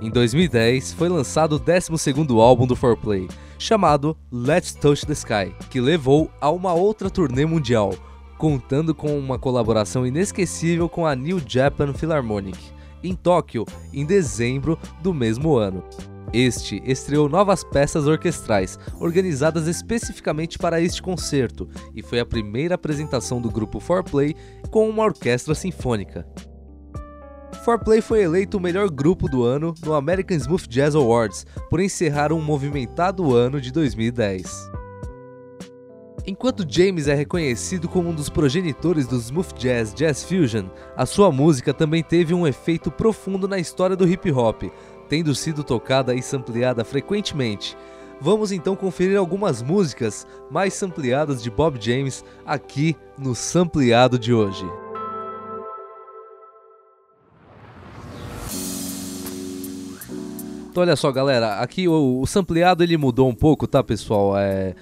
Em 0.00 0.08
2010, 0.08 0.92
foi 0.92 1.08
lançado 1.08 1.56
o 1.56 1.60
12º 1.60 2.40
álbum 2.40 2.64
do 2.64 2.76
4Play, 2.76 3.28
chamado 3.58 4.16
Let's 4.30 4.72
Touch 4.72 5.04
the 5.04 5.14
Sky, 5.14 5.52
que 5.68 5.80
levou 5.80 6.30
a 6.40 6.48
uma 6.48 6.72
outra 6.72 7.10
turnê 7.10 7.44
mundial, 7.44 7.92
contando 8.38 8.94
com 8.94 9.18
uma 9.18 9.36
colaboração 9.36 10.06
inesquecível 10.06 10.88
com 10.88 11.04
a 11.04 11.16
New 11.16 11.42
Japan 11.44 11.92
Philharmonic, 11.92 12.73
em 13.04 13.14
Tóquio, 13.14 13.64
em 13.92 14.04
dezembro 14.04 14.78
do 15.02 15.12
mesmo 15.12 15.56
ano. 15.56 15.84
Este 16.32 16.82
estreou 16.84 17.28
novas 17.28 17.62
peças 17.62 18.08
orquestrais, 18.08 18.76
organizadas 18.98 19.68
especificamente 19.68 20.58
para 20.58 20.80
este 20.80 21.00
concerto, 21.00 21.68
e 21.94 22.02
foi 22.02 22.18
a 22.18 22.26
primeira 22.26 22.74
apresentação 22.74 23.40
do 23.40 23.48
grupo 23.48 23.78
4Play 23.78 24.34
com 24.68 24.88
uma 24.88 25.04
orquestra 25.04 25.54
sinfônica. 25.54 26.26
4Play 27.64 28.02
foi 28.02 28.22
eleito 28.22 28.58
o 28.58 28.60
melhor 28.60 28.90
grupo 28.90 29.28
do 29.28 29.44
ano 29.44 29.72
no 29.84 29.94
American 29.94 30.36
Smooth 30.36 30.68
Jazz 30.68 30.94
Awards 30.94 31.46
por 31.70 31.80
encerrar 31.80 32.32
um 32.32 32.42
movimentado 32.42 33.34
ano 33.34 33.60
de 33.60 33.70
2010. 33.70 34.83
Enquanto 36.26 36.64
James 36.66 37.06
é 37.06 37.12
reconhecido 37.12 37.86
como 37.86 38.08
um 38.08 38.14
dos 38.14 38.30
progenitores 38.30 39.06
do 39.06 39.16
smooth 39.16 39.52
jazz 39.58 39.92
Jazz 39.92 40.24
Fusion, 40.24 40.70
a 40.96 41.04
sua 41.04 41.30
música 41.30 41.74
também 41.74 42.02
teve 42.02 42.32
um 42.32 42.46
efeito 42.46 42.90
profundo 42.90 43.46
na 43.46 43.58
história 43.58 43.94
do 43.94 44.08
hip 44.08 44.32
hop, 44.32 44.62
tendo 45.06 45.34
sido 45.34 45.62
tocada 45.62 46.14
e 46.14 46.22
sampleada 46.22 46.82
frequentemente. 46.82 47.76
Vamos 48.22 48.52
então 48.52 48.74
conferir 48.74 49.18
algumas 49.18 49.60
músicas 49.60 50.26
mais 50.50 50.72
sampleadas 50.72 51.42
de 51.42 51.50
Bob 51.50 51.78
James 51.78 52.24
aqui 52.46 52.96
no 53.18 53.34
Sampleado 53.34 54.18
de 54.18 54.32
hoje. 54.32 54.64
Então 60.70 60.82
olha 60.82 60.96
só 60.96 61.12
galera, 61.12 61.60
aqui 61.60 61.86
o, 61.86 62.20
o 62.20 62.26
sampleado 62.26 62.82
ele 62.82 62.96
mudou 62.96 63.28
um 63.28 63.34
pouco, 63.34 63.66
tá 63.66 63.84
pessoal? 63.84 64.38
É, 64.38 64.74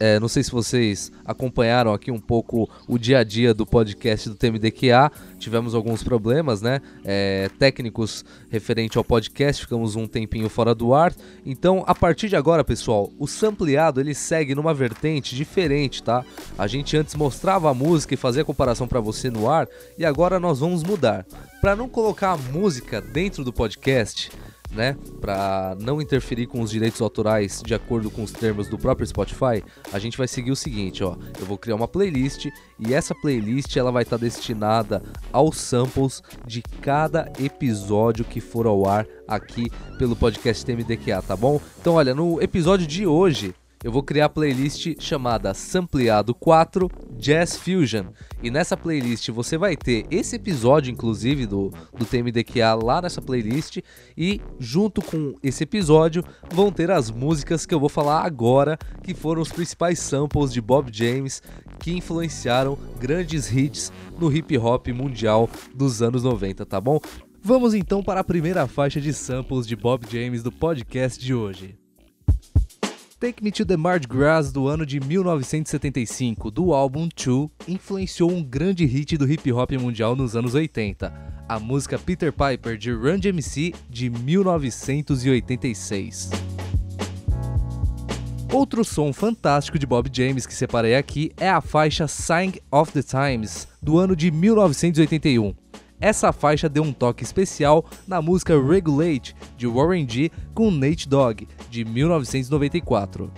é, 0.00 0.18
não 0.18 0.28
sei 0.28 0.42
se 0.42 0.50
vocês 0.50 1.12
acompanharam 1.26 1.92
aqui 1.92 2.10
um 2.10 2.18
pouco 2.18 2.68
o 2.88 2.98
dia 2.98 3.18
a 3.18 3.24
dia 3.24 3.52
do 3.52 3.66
podcast 3.66 4.30
do 4.30 4.34
TMDQA. 4.34 5.12
Tivemos 5.38 5.74
alguns 5.74 6.02
problemas, 6.02 6.62
né? 6.62 6.80
É, 7.04 7.50
técnicos 7.58 8.24
referente 8.48 8.96
ao 8.96 9.04
podcast, 9.04 9.60
ficamos 9.60 9.96
um 9.96 10.06
tempinho 10.06 10.48
fora 10.48 10.74
do 10.74 10.94
ar. 10.94 11.14
Então, 11.44 11.84
a 11.86 11.94
partir 11.94 12.30
de 12.30 12.36
agora, 12.36 12.64
pessoal, 12.64 13.12
o 13.18 13.26
sampleado 13.26 14.00
ele 14.00 14.14
segue 14.14 14.54
numa 14.54 14.72
vertente 14.72 15.36
diferente, 15.36 16.02
tá? 16.02 16.24
A 16.56 16.66
gente 16.66 16.96
antes 16.96 17.14
mostrava 17.14 17.70
a 17.70 17.74
música 17.74 18.14
e 18.14 18.16
fazia 18.16 18.40
a 18.40 18.46
comparação 18.46 18.88
para 18.88 19.00
você 19.00 19.28
no 19.28 19.50
ar, 19.50 19.68
e 19.98 20.04
agora 20.06 20.40
nós 20.40 20.60
vamos 20.60 20.82
mudar. 20.82 21.26
Para 21.60 21.76
não 21.76 21.90
colocar 21.90 22.32
a 22.32 22.36
música 22.38 23.02
dentro 23.02 23.44
do 23.44 23.52
podcast, 23.52 24.30
né, 24.72 24.96
para 25.20 25.76
não 25.80 26.00
interferir 26.00 26.46
com 26.46 26.60
os 26.60 26.70
direitos 26.70 27.00
autorais 27.00 27.62
de 27.64 27.74
acordo 27.74 28.10
com 28.10 28.22
os 28.22 28.32
termos 28.32 28.68
do 28.68 28.78
próprio 28.78 29.06
Spotify, 29.06 29.62
a 29.92 29.98
gente 29.98 30.16
vai 30.16 30.28
seguir 30.28 30.50
o 30.50 30.56
seguinte, 30.56 31.02
ó. 31.02 31.16
Eu 31.38 31.46
vou 31.46 31.58
criar 31.58 31.76
uma 31.76 31.88
playlist 31.88 32.46
e 32.78 32.94
essa 32.94 33.14
playlist 33.14 33.76
ela 33.76 33.90
vai 33.90 34.02
estar 34.02 34.18
tá 34.18 34.24
destinada 34.24 35.02
aos 35.32 35.56
samples 35.56 36.22
de 36.46 36.62
cada 36.62 37.30
episódio 37.38 38.24
que 38.24 38.40
for 38.40 38.66
ao 38.66 38.88
ar 38.88 39.06
aqui 39.26 39.70
pelo 39.98 40.16
podcast 40.16 40.64
TMDQA, 40.64 41.22
tá 41.22 41.36
bom? 41.36 41.60
Então, 41.80 41.94
olha, 41.94 42.14
no 42.14 42.40
episódio 42.42 42.86
de 42.86 43.06
hoje 43.06 43.54
eu 43.82 43.90
vou 43.90 44.02
criar 44.02 44.26
a 44.26 44.28
playlist 44.28 44.94
chamada 44.98 45.54
Sampleado 45.54 46.34
4 46.34 46.90
Jazz 47.16 47.56
Fusion. 47.56 48.06
E 48.42 48.50
nessa 48.50 48.76
playlist 48.76 49.30
você 49.30 49.56
vai 49.56 49.74
ter 49.74 50.06
esse 50.10 50.36
episódio, 50.36 50.92
inclusive, 50.92 51.46
do, 51.46 51.72
do 51.96 52.04
TMDQA 52.04 52.74
lá 52.74 53.00
nessa 53.00 53.22
playlist. 53.22 53.78
E 54.16 54.40
junto 54.58 55.00
com 55.00 55.34
esse 55.42 55.64
episódio 55.64 56.22
vão 56.52 56.70
ter 56.70 56.90
as 56.90 57.10
músicas 57.10 57.64
que 57.64 57.74
eu 57.74 57.80
vou 57.80 57.88
falar 57.88 58.22
agora, 58.22 58.78
que 59.02 59.14
foram 59.14 59.40
os 59.40 59.50
principais 59.50 59.98
samples 59.98 60.52
de 60.52 60.60
Bob 60.60 60.90
James 60.92 61.42
que 61.78 61.96
influenciaram 61.96 62.78
grandes 62.98 63.50
hits 63.50 63.90
no 64.18 64.30
hip 64.30 64.56
hop 64.58 64.88
mundial 64.88 65.48
dos 65.74 66.02
anos 66.02 66.22
90, 66.22 66.66
tá 66.66 66.78
bom? 66.78 67.00
Vamos 67.42 67.72
então 67.72 68.02
para 68.02 68.20
a 68.20 68.24
primeira 68.24 68.66
faixa 68.66 69.00
de 69.00 69.14
samples 69.14 69.66
de 69.66 69.74
Bob 69.74 70.04
James 70.10 70.42
do 70.42 70.52
podcast 70.52 71.18
de 71.18 71.32
hoje. 71.32 71.79
Take 73.20 73.44
Me 73.44 73.52
to 73.52 73.64
the 73.66 73.76
Mardi 73.76 74.08
Gras 74.08 74.50
do 74.50 74.66
ano 74.66 74.86
de 74.86 74.98
1975, 74.98 76.50
do 76.50 76.72
álbum 76.72 77.06
Two, 77.06 77.50
influenciou 77.68 78.32
um 78.32 78.42
grande 78.42 78.86
hit 78.86 79.18
do 79.18 79.30
hip 79.30 79.52
hop 79.52 79.72
mundial 79.72 80.16
nos 80.16 80.34
anos 80.34 80.54
80, 80.54 81.12
a 81.46 81.60
música 81.60 81.98
Peter 81.98 82.32
Piper 82.32 82.78
de 82.78 82.90
Run 82.90 83.18
DMC 83.18 83.74
de 83.90 84.08
1986. 84.08 86.30
Outro 88.50 88.82
som 88.86 89.12
fantástico 89.12 89.78
de 89.78 89.86
Bob 89.86 90.08
James 90.10 90.46
que 90.46 90.54
separei 90.54 90.94
aqui 90.94 91.30
é 91.36 91.50
a 91.50 91.60
faixa 91.60 92.08
Sign 92.08 92.54
of 92.72 92.90
the 92.90 93.02
Times, 93.02 93.68
do 93.82 93.98
ano 93.98 94.16
de 94.16 94.30
1981. 94.30 95.54
Essa 96.00 96.32
faixa 96.32 96.66
deu 96.66 96.82
um 96.82 96.92
toque 96.92 97.22
especial 97.22 97.84
na 98.08 98.22
música 98.22 98.58
Regulate 98.58 99.36
de 99.56 99.66
Warren 99.66 100.08
G 100.08 100.30
com 100.54 100.70
Nate 100.70 101.06
Dogg 101.06 101.46
de 101.68 101.84
1994. 101.84 103.30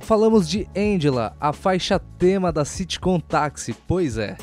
Falamos 0.00 0.48
de 0.48 0.66
Angela, 0.76 1.36
a 1.38 1.52
faixa 1.52 1.98
tema 1.98 2.50
da 2.50 2.64
sitcom 2.64 3.20
Taxi, 3.20 3.76
pois 3.86 4.18
é. 4.18 4.36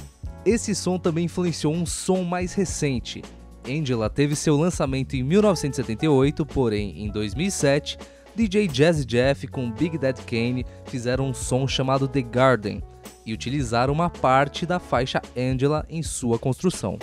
Esse 0.46 0.74
som 0.76 0.98
também 0.98 1.26
influenciou 1.26 1.74
um 1.74 1.86
som 1.86 2.24
mais 2.24 2.54
recente. 2.54 3.22
Angela 3.68 4.10
teve 4.10 4.36
seu 4.36 4.56
lançamento 4.56 5.16
em 5.16 5.24
1978, 5.24 6.46
porém 6.46 7.04
em 7.04 7.12
2007, 7.12 7.98
DJ 8.36 8.70
Jazzy 8.70 9.06
Jeff 9.06 9.48
com 9.48 9.72
Big 9.72 9.98
Dead 9.98 10.18
Kane 10.26 10.66
fizeram 10.86 11.30
um 11.30 11.34
som 11.34 11.68
chamado 11.68 12.08
The 12.08 12.22
Garden, 12.22 12.84
e 13.26 13.34
utilizaram 13.34 13.94
uma 13.94 14.10
parte 14.10 14.66
da 14.66 14.80
faixa 14.80 15.22
Angela 15.36 15.86
em 15.90 16.04
sua 16.04 16.38
construção. 16.38 16.98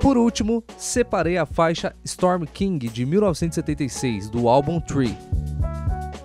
Por 0.00 0.18
último, 0.18 0.62
separei 0.76 1.38
a 1.38 1.46
faixa 1.46 1.94
Storm 2.04 2.44
King 2.44 2.88
de 2.88 3.06
1976 3.06 4.28
do 4.28 4.48
álbum 4.48 4.78
Tree. 4.78 5.16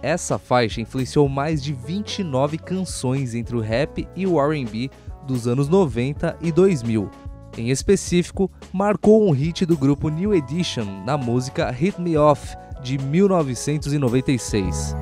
Essa 0.01 0.37
faixa 0.37 0.81
influenciou 0.81 1.29
mais 1.29 1.63
de 1.63 1.73
29 1.73 2.57
canções 2.57 3.33
entre 3.35 3.55
o 3.55 3.61
rap 3.61 4.07
e 4.15 4.27
o 4.27 4.39
R&B 4.39 4.89
dos 5.25 5.47
anos 5.47 5.69
90 5.69 6.37
e 6.41 6.51
2000. 6.51 7.09
Em 7.57 7.69
específico, 7.69 8.51
marcou 8.71 9.27
um 9.27 9.31
hit 9.31 9.65
do 9.65 9.77
grupo 9.77 10.09
New 10.09 10.33
Edition 10.33 11.03
na 11.05 11.17
música 11.17 11.69
Hit 11.71 11.99
Me 12.01 12.17
Off 12.17 12.55
de 12.81 12.97
1996. 12.97 14.95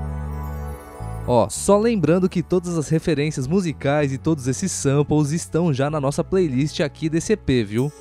Ó, 1.29 1.49
só 1.49 1.77
lembrando 1.77 2.29
que 2.29 2.41
todas 2.41 2.77
as 2.77 2.87
referências 2.87 3.47
musicais 3.47 4.13
e 4.13 4.17
todos 4.17 4.47
esses 4.47 4.71
samples 4.71 5.31
estão 5.31 5.73
já 5.73 5.89
na 5.89 5.99
nossa 5.99 6.23
playlist 6.23 6.79
aqui 6.79 7.09
desse 7.09 7.33
EP, 7.33 7.67
viu? 7.67 7.91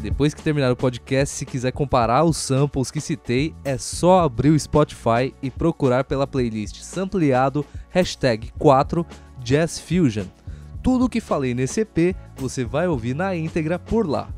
Depois 0.00 0.32
que 0.32 0.40
terminar 0.40 0.70
o 0.70 0.76
podcast, 0.76 1.34
se 1.34 1.44
quiser 1.44 1.72
comparar 1.72 2.22
os 2.22 2.36
samples 2.36 2.88
que 2.88 3.00
citei, 3.00 3.52
é 3.64 3.76
só 3.76 4.20
abrir 4.20 4.50
o 4.50 4.60
Spotify 4.60 5.34
e 5.42 5.50
procurar 5.50 6.04
pela 6.04 6.24
playlist 6.24 6.80
Sampleado 6.82 7.66
hashtag 7.90 8.52
4 8.56 9.04
Jazz 9.42 9.80
Fusion. 9.80 10.26
Tudo 10.80 11.06
o 11.06 11.08
que 11.08 11.20
falei 11.20 11.54
nesse 11.54 11.80
EP 11.80 12.14
você 12.36 12.64
vai 12.64 12.86
ouvir 12.86 13.12
na 13.12 13.34
íntegra 13.34 13.76
por 13.76 14.06
lá. 14.06 14.28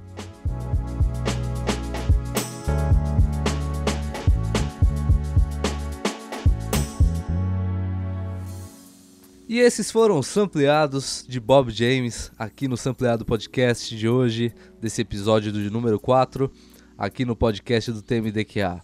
E 9.50 9.58
esses 9.58 9.90
foram 9.90 10.16
os 10.16 10.28
sampleados 10.28 11.24
de 11.28 11.40
Bob 11.40 11.72
James 11.72 12.30
aqui 12.38 12.68
no 12.68 12.76
Sampleado 12.76 13.24
Podcast 13.24 13.96
de 13.96 14.08
hoje, 14.08 14.54
desse 14.80 15.02
episódio 15.02 15.50
do 15.50 15.58
número 15.72 15.98
4, 15.98 16.48
aqui 16.96 17.24
no 17.24 17.34
podcast 17.34 17.90
do 17.90 18.00
TMDQA. 18.00 18.80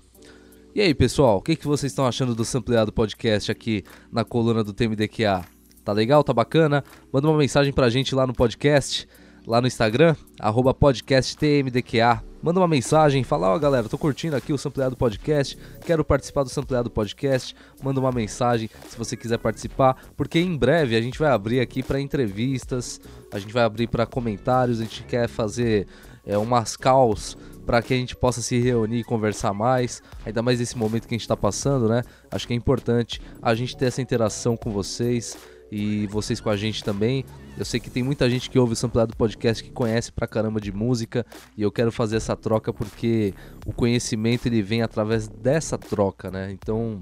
E 0.74 0.80
aí, 0.80 0.92
pessoal, 0.92 1.36
o 1.36 1.40
que, 1.40 1.54
que 1.54 1.68
vocês 1.68 1.92
estão 1.92 2.04
achando 2.04 2.34
do 2.34 2.44
Sampleado 2.44 2.92
Podcast 2.92 3.48
aqui 3.48 3.84
na 4.10 4.24
coluna 4.24 4.64
do 4.64 4.72
TMDQA? 4.72 5.44
Tá 5.84 5.92
legal? 5.92 6.24
Tá 6.24 6.32
bacana? 6.32 6.82
Manda 7.12 7.28
uma 7.28 7.38
mensagem 7.38 7.72
pra 7.72 7.88
gente 7.88 8.12
lá 8.12 8.26
no 8.26 8.32
podcast, 8.32 9.06
lá 9.46 9.60
no 9.60 9.68
Instagram, 9.68 10.16
arroba 10.40 10.74
podcasttmdqa. 10.74 12.24
Manda 12.46 12.60
uma 12.60 12.68
mensagem, 12.68 13.24
fala, 13.24 13.48
ó 13.48 13.56
oh, 13.56 13.58
galera, 13.58 13.88
tô 13.88 13.98
curtindo 13.98 14.36
aqui 14.36 14.52
o 14.52 14.56
Sampleado 14.56 14.96
Podcast, 14.96 15.58
quero 15.84 16.04
participar 16.04 16.44
do 16.44 16.48
Sampleado 16.48 16.88
Podcast. 16.88 17.56
Manda 17.82 17.98
uma 17.98 18.12
mensagem 18.12 18.70
se 18.88 18.96
você 18.96 19.16
quiser 19.16 19.38
participar, 19.38 19.96
porque 20.16 20.38
em 20.38 20.56
breve 20.56 20.94
a 20.94 21.00
gente 21.00 21.18
vai 21.18 21.32
abrir 21.32 21.58
aqui 21.58 21.82
para 21.82 22.00
entrevistas, 22.00 23.00
a 23.32 23.40
gente 23.40 23.52
vai 23.52 23.64
abrir 23.64 23.88
para 23.88 24.06
comentários, 24.06 24.80
a 24.80 24.84
gente 24.84 25.02
quer 25.02 25.26
fazer 25.26 25.88
é, 26.24 26.38
umas 26.38 26.76
calls 26.76 27.36
para 27.66 27.82
que 27.82 27.92
a 27.92 27.96
gente 27.96 28.14
possa 28.14 28.40
se 28.40 28.60
reunir 28.60 29.00
e 29.00 29.04
conversar 29.04 29.52
mais, 29.52 30.00
ainda 30.24 30.40
mais 30.40 30.60
nesse 30.60 30.78
momento 30.78 31.08
que 31.08 31.16
a 31.16 31.18
gente 31.18 31.22
está 31.22 31.36
passando, 31.36 31.88
né? 31.88 32.04
Acho 32.30 32.46
que 32.46 32.52
é 32.52 32.56
importante 32.56 33.20
a 33.42 33.56
gente 33.56 33.76
ter 33.76 33.86
essa 33.86 34.00
interação 34.00 34.56
com 34.56 34.70
vocês 34.70 35.36
e 35.68 36.06
vocês 36.06 36.40
com 36.40 36.48
a 36.48 36.56
gente 36.56 36.84
também. 36.84 37.24
Eu 37.58 37.64
sei 37.64 37.80
que 37.80 37.88
tem 37.88 38.02
muita 38.02 38.28
gente 38.28 38.50
que 38.50 38.58
ouve 38.58 38.74
o 38.74 38.76
Sampleado 38.76 39.16
Podcast 39.16 39.64
que 39.64 39.70
conhece 39.70 40.12
pra 40.12 40.26
caramba 40.26 40.60
de 40.60 40.70
música 40.70 41.24
e 41.56 41.62
eu 41.62 41.72
quero 41.72 41.90
fazer 41.90 42.16
essa 42.16 42.36
troca 42.36 42.72
porque 42.72 43.32
o 43.64 43.72
conhecimento 43.72 44.46
ele 44.46 44.60
vem 44.60 44.82
através 44.82 45.26
dessa 45.26 45.78
troca, 45.78 46.30
né? 46.30 46.52
Então 46.52 47.00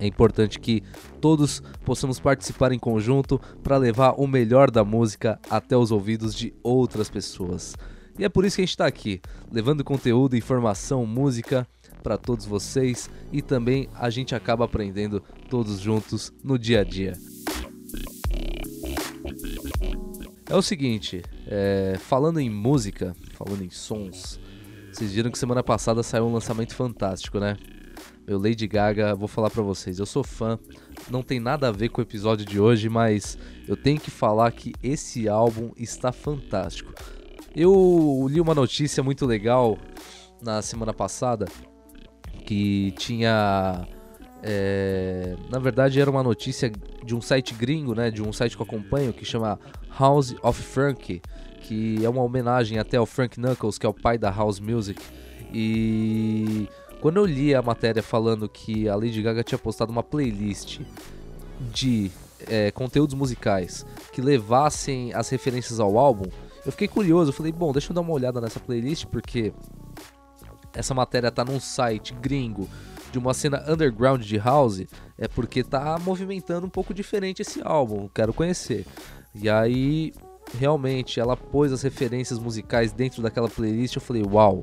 é 0.00 0.06
importante 0.06 0.58
que 0.58 0.82
todos 1.20 1.62
possamos 1.84 2.18
participar 2.18 2.72
em 2.72 2.78
conjunto 2.78 3.38
para 3.62 3.76
levar 3.76 4.12
o 4.12 4.26
melhor 4.26 4.70
da 4.70 4.84
música 4.84 5.38
até 5.50 5.76
os 5.76 5.90
ouvidos 5.90 6.34
de 6.34 6.54
outras 6.62 7.10
pessoas. 7.10 7.74
E 8.18 8.24
é 8.24 8.28
por 8.28 8.44
isso 8.44 8.56
que 8.56 8.62
a 8.62 8.64
gente 8.64 8.70
está 8.70 8.86
aqui, 8.86 9.20
levando 9.52 9.84
conteúdo, 9.84 10.36
informação, 10.36 11.04
música 11.04 11.66
para 12.02 12.16
todos 12.16 12.46
vocês 12.46 13.10
e 13.30 13.42
também 13.42 13.88
a 13.94 14.08
gente 14.08 14.34
acaba 14.34 14.64
aprendendo 14.64 15.22
todos 15.50 15.78
juntos 15.78 16.32
no 16.42 16.58
dia 16.58 16.80
a 16.80 16.84
dia. 16.84 17.12
É 20.50 20.56
o 20.56 20.62
seguinte, 20.62 21.22
é, 21.46 21.96
falando 21.98 22.40
em 22.40 22.48
música, 22.48 23.14
falando 23.34 23.62
em 23.62 23.68
sons, 23.68 24.40
vocês 24.90 25.12
viram 25.12 25.30
que 25.30 25.38
semana 25.38 25.62
passada 25.62 26.02
saiu 26.02 26.24
um 26.24 26.32
lançamento 26.32 26.74
fantástico, 26.74 27.38
né? 27.38 27.54
Meu 28.26 28.38
Lady 28.38 28.66
Gaga, 28.66 29.14
vou 29.14 29.28
falar 29.28 29.50
para 29.50 29.62
vocês, 29.62 29.98
eu 29.98 30.06
sou 30.06 30.24
fã, 30.24 30.58
não 31.10 31.22
tem 31.22 31.38
nada 31.38 31.68
a 31.68 31.70
ver 31.70 31.90
com 31.90 32.00
o 32.00 32.04
episódio 32.04 32.46
de 32.46 32.58
hoje, 32.58 32.88
mas 32.88 33.36
eu 33.66 33.76
tenho 33.76 34.00
que 34.00 34.10
falar 34.10 34.50
que 34.52 34.72
esse 34.82 35.28
álbum 35.28 35.70
está 35.76 36.12
fantástico. 36.12 36.94
Eu 37.54 38.26
li 38.30 38.40
uma 38.40 38.54
notícia 38.54 39.02
muito 39.02 39.26
legal 39.26 39.76
na 40.42 40.62
semana 40.62 40.94
passada 40.94 41.44
que 42.46 42.94
tinha 42.96 43.86
é, 44.42 45.36
na 45.50 45.58
verdade 45.58 46.00
era 46.00 46.10
uma 46.10 46.22
notícia 46.22 46.72
de 47.08 47.14
um 47.14 47.22
site 47.22 47.54
gringo, 47.54 47.94
né, 47.94 48.10
de 48.10 48.22
um 48.22 48.34
site 48.34 48.54
que 48.54 48.60
eu 48.60 48.66
acompanho 48.66 49.14
que 49.14 49.24
chama 49.24 49.58
House 49.98 50.36
of 50.42 50.62
Frank, 50.62 51.22
que 51.62 52.04
é 52.04 52.08
uma 52.08 52.22
homenagem 52.22 52.78
até 52.78 52.98
ao 52.98 53.06
Frank 53.06 53.40
Knuckles, 53.40 53.78
que 53.78 53.86
é 53.86 53.88
o 53.88 53.94
pai 53.94 54.18
da 54.18 54.30
house 54.30 54.60
music. 54.60 55.02
E 55.50 56.68
quando 57.00 57.16
eu 57.16 57.24
li 57.24 57.54
a 57.54 57.62
matéria 57.62 58.02
falando 58.02 58.46
que 58.46 58.86
a 58.90 58.94
Lady 58.94 59.22
Gaga 59.22 59.42
tinha 59.42 59.58
postado 59.58 59.90
uma 59.90 60.02
playlist 60.02 60.80
de 61.72 62.10
é, 62.46 62.70
conteúdos 62.70 63.14
musicais 63.14 63.86
que 64.12 64.20
levassem 64.20 65.14
as 65.14 65.30
referências 65.30 65.80
ao 65.80 65.96
álbum, 65.96 66.26
eu 66.66 66.72
fiquei 66.72 66.88
curioso. 66.88 67.30
Eu 67.30 67.34
falei, 67.34 67.52
bom, 67.52 67.72
deixa 67.72 67.90
eu 67.90 67.94
dar 67.94 68.02
uma 68.02 68.12
olhada 68.12 68.38
nessa 68.38 68.60
playlist 68.60 69.06
porque 69.06 69.54
essa 70.74 70.92
matéria 70.92 71.30
tá 71.30 71.42
num 71.42 71.58
site 71.58 72.12
gringo 72.12 72.68
de 73.10 73.18
uma 73.18 73.34
cena 73.34 73.64
underground 73.68 74.22
de 74.22 74.36
house, 74.36 74.84
é 75.16 75.26
porque 75.28 75.62
tá 75.62 75.98
movimentando 75.98 76.66
um 76.66 76.70
pouco 76.70 76.92
diferente 76.92 77.42
esse 77.42 77.60
álbum, 77.64 78.08
quero 78.14 78.32
conhecer. 78.32 78.86
E 79.34 79.48
aí, 79.48 80.12
realmente, 80.58 81.20
ela 81.20 81.36
pôs 81.36 81.72
as 81.72 81.82
referências 81.82 82.38
musicais 82.38 82.92
dentro 82.92 83.22
daquela 83.22 83.48
playlist, 83.48 83.96
eu 83.96 84.02
falei, 84.02 84.22
uau. 84.22 84.62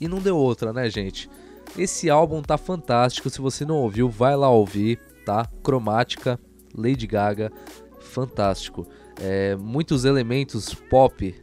E 0.00 0.06
não 0.06 0.20
deu 0.20 0.36
outra, 0.36 0.72
né, 0.72 0.88
gente? 0.88 1.28
Esse 1.76 2.08
álbum 2.08 2.40
tá 2.42 2.56
fantástico, 2.56 3.28
se 3.28 3.40
você 3.40 3.64
não 3.64 3.76
ouviu, 3.76 4.08
vai 4.08 4.36
lá 4.36 4.48
ouvir, 4.48 4.98
tá? 5.24 5.46
Cromática, 5.62 6.38
Lady 6.74 7.06
Gaga, 7.06 7.52
fantástico. 8.00 8.86
É, 9.20 9.56
muitos 9.56 10.04
elementos 10.04 10.74
pop 10.74 11.34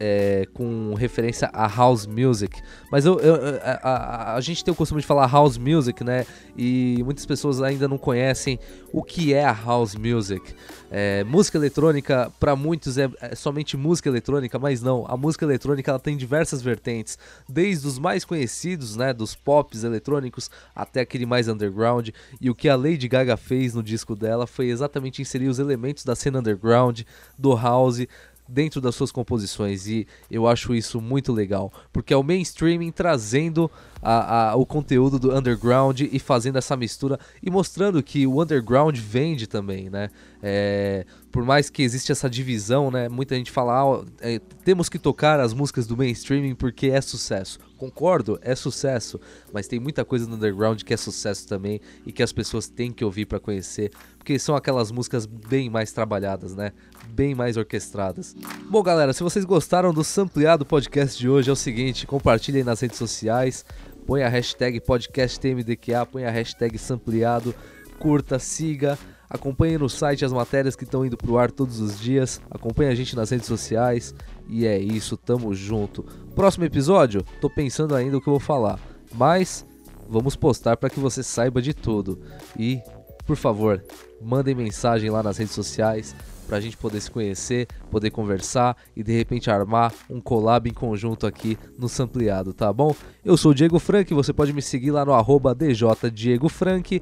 é, 0.00 0.48
com 0.54 0.94
referência 0.94 1.50
a 1.52 1.68
house 1.68 2.06
music. 2.06 2.60
Mas 2.90 3.04
eu, 3.04 3.20
eu 3.20 3.34
a, 3.62 3.72
a, 3.82 4.34
a, 4.36 4.40
gente 4.40 4.64
tem 4.64 4.72
o 4.72 4.74
costume 4.74 5.02
de 5.02 5.06
falar 5.06 5.30
house 5.30 5.58
music, 5.58 6.02
né? 6.02 6.24
E 6.56 7.02
muitas 7.04 7.26
pessoas 7.26 7.60
ainda 7.60 7.86
não 7.86 7.98
conhecem 7.98 8.58
o 8.92 9.02
que 9.02 9.34
é 9.34 9.44
a 9.44 9.52
house 9.52 9.94
music. 9.94 10.54
É, 10.90 11.22
música 11.22 11.56
eletrônica, 11.56 12.32
para 12.40 12.56
muitos, 12.56 12.98
é, 12.98 13.08
é, 13.20 13.34
somente 13.36 13.76
música 13.76 14.08
eletrônica, 14.08 14.58
mas 14.58 14.80
não. 14.80 15.04
A 15.06 15.16
música 15.16 15.44
eletrônica 15.44 15.90
ela 15.90 16.00
tem 16.00 16.16
diversas 16.16 16.62
vertentes, 16.62 17.18
desde 17.48 17.86
os 17.86 17.98
mais 17.98 18.24
conhecidos, 18.24 18.96
né? 18.96 19.12
Dos 19.12 19.34
pops 19.34 19.84
eletrônicos 19.84 20.50
até 20.74 21.00
aquele 21.00 21.26
mais 21.26 21.46
underground. 21.46 22.08
E 22.40 22.48
o 22.48 22.54
que 22.54 22.68
a 22.68 22.74
Lady 22.74 23.06
Gaga 23.06 23.36
fez 23.36 23.74
no 23.74 23.82
disco 23.82 24.16
dela 24.16 24.46
foi 24.46 24.68
exatamente 24.68 25.20
inserir 25.20 25.48
os 25.48 25.58
elementos 25.58 26.04
da 26.04 26.16
cena 26.16 26.40
underground, 26.40 27.02
do 27.38 27.54
house, 27.54 28.06
dentro 28.50 28.80
das 28.80 28.94
suas 28.94 29.12
composições 29.12 29.86
e 29.86 30.06
eu 30.30 30.46
acho 30.46 30.74
isso 30.74 31.00
muito 31.00 31.32
legal, 31.32 31.72
porque 31.92 32.12
é 32.12 32.16
o 32.16 32.22
mainstreaming 32.22 32.90
trazendo 32.90 33.70
a, 34.02 34.50
a, 34.50 34.56
o 34.56 34.66
conteúdo 34.66 35.18
do 35.18 35.36
underground 35.36 36.00
e 36.00 36.18
fazendo 36.18 36.58
essa 36.58 36.76
mistura 36.76 37.18
e 37.42 37.50
mostrando 37.50 38.02
que 38.02 38.26
o 38.26 38.42
underground 38.42 38.96
vende 38.98 39.46
também, 39.46 39.88
né? 39.88 40.08
É, 40.42 41.04
por 41.30 41.44
mais 41.44 41.70
que 41.70 41.82
existe 41.82 42.10
essa 42.10 42.28
divisão, 42.28 42.90
né? 42.90 43.08
Muita 43.08 43.36
gente 43.36 43.50
fala, 43.50 43.82
ah, 43.82 44.04
é, 44.20 44.40
temos 44.64 44.88
que 44.88 44.98
tocar 44.98 45.38
as 45.38 45.52
músicas 45.52 45.86
do 45.86 45.96
mainstreaming 45.96 46.54
porque 46.54 46.88
é 46.88 47.00
sucesso. 47.00 47.58
Concordo, 47.80 48.38
é 48.42 48.54
sucesso, 48.54 49.18
mas 49.54 49.66
tem 49.66 49.80
muita 49.80 50.04
coisa 50.04 50.26
no 50.26 50.36
underground 50.36 50.82
que 50.82 50.92
é 50.92 50.98
sucesso 50.98 51.48
também 51.48 51.80
e 52.04 52.12
que 52.12 52.22
as 52.22 52.30
pessoas 52.30 52.68
têm 52.68 52.92
que 52.92 53.02
ouvir 53.02 53.24
para 53.24 53.40
conhecer, 53.40 53.90
porque 54.18 54.38
são 54.38 54.54
aquelas 54.54 54.92
músicas 54.92 55.24
bem 55.24 55.70
mais 55.70 55.90
trabalhadas, 55.90 56.54
né? 56.54 56.72
Bem 57.08 57.34
mais 57.34 57.56
orquestradas. 57.56 58.36
Bom, 58.68 58.82
galera, 58.82 59.14
se 59.14 59.22
vocês 59.22 59.46
gostaram 59.46 59.94
do 59.94 60.04
sampleado 60.04 60.66
podcast 60.66 61.18
de 61.18 61.26
hoje, 61.26 61.48
é 61.48 61.52
o 61.54 61.56
seguinte, 61.56 62.06
compartilhem 62.06 62.62
nas 62.62 62.80
redes 62.80 62.98
sociais, 62.98 63.64
põe 64.06 64.22
a 64.24 64.28
hashtag 64.28 64.78
podcasttmdqa, 64.82 66.04
põe 66.04 66.26
a 66.26 66.30
hashtag 66.30 66.76
sampleado, 66.76 67.54
curta, 67.98 68.38
siga, 68.38 68.98
acompanhe 69.30 69.78
no 69.78 69.88
site 69.88 70.24
as 70.24 70.32
matérias 70.32 70.74
que 70.74 70.82
estão 70.82 71.06
indo 71.06 71.16
pro 71.16 71.38
ar 71.38 71.52
todos 71.52 71.80
os 71.80 71.98
dias, 71.98 72.40
acompanhe 72.50 72.90
a 72.90 72.94
gente 72.94 73.14
nas 73.14 73.30
redes 73.30 73.46
sociais 73.46 74.12
e 74.48 74.66
é 74.66 74.76
isso, 74.76 75.16
tamo 75.16 75.54
junto. 75.54 76.02
Próximo 76.34 76.64
episódio, 76.64 77.24
tô 77.40 77.48
pensando 77.48 77.94
ainda 77.94 78.16
o 78.16 78.20
que 78.20 78.28
eu 78.28 78.32
vou 78.32 78.40
falar, 78.40 78.80
mas 79.14 79.64
vamos 80.08 80.34
postar 80.34 80.76
para 80.76 80.90
que 80.90 80.98
você 80.98 81.22
saiba 81.22 81.62
de 81.62 81.72
tudo. 81.72 82.18
E, 82.58 82.80
por 83.24 83.36
favor, 83.36 83.82
mandem 84.20 84.56
mensagem 84.56 85.08
lá 85.08 85.22
nas 85.22 85.38
redes 85.38 85.54
sociais 85.54 86.16
para 86.48 86.56
a 86.56 86.60
gente 86.60 86.76
poder 86.76 87.00
se 87.00 87.08
conhecer, 87.08 87.68
poder 87.92 88.10
conversar 88.10 88.76
e 88.96 89.04
de 89.04 89.16
repente 89.16 89.48
armar 89.48 89.94
um 90.10 90.20
collab 90.20 90.68
em 90.68 90.74
conjunto 90.74 91.24
aqui 91.24 91.56
no 91.78 91.88
Sampleado, 91.88 92.52
tá 92.52 92.72
bom? 92.72 92.92
Eu 93.24 93.36
sou 93.36 93.52
o 93.52 93.54
Diego 93.54 93.78
Frank, 93.78 94.12
você 94.12 94.32
pode 94.32 94.52
me 94.52 94.60
seguir 94.60 94.90
lá 94.90 95.04
no 95.04 95.12
arroba 95.12 95.54
DJDiegoFrank 95.54 97.00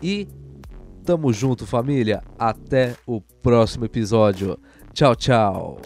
e 0.00 0.28
tamo 1.04 1.32
junto 1.32 1.66
família, 1.66 2.22
até 2.38 2.96
o 3.06 3.20
próximo 3.20 3.84
episódio. 3.84 4.58
Tchau, 4.92 5.14
tchau! 5.14 5.80